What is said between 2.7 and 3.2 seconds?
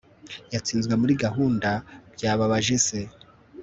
se